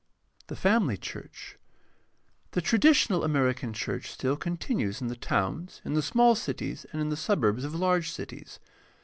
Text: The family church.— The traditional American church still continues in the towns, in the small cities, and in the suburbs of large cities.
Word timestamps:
The 0.47 0.55
family 0.55 0.97
church.— 0.97 1.59
The 2.53 2.61
traditional 2.61 3.23
American 3.23 3.71
church 3.71 4.09
still 4.09 4.35
continues 4.35 4.99
in 4.99 5.09
the 5.09 5.15
towns, 5.15 5.79
in 5.85 5.93
the 5.93 6.01
small 6.01 6.33
cities, 6.33 6.87
and 6.91 6.99
in 6.99 7.09
the 7.09 7.15
suburbs 7.15 7.63
of 7.63 7.75
large 7.75 8.09
cities. 8.09 8.57